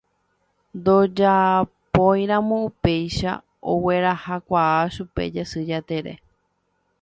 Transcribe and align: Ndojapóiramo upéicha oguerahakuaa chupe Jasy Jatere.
Ndojapóiramo 0.77 2.57
upéicha 2.69 3.31
oguerahakuaa 3.71 4.79
chupe 4.93 5.21
Jasy 5.35 5.61
Jatere. 5.69 6.13